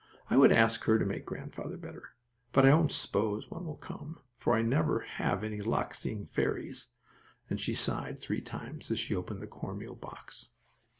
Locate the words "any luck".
5.43-5.93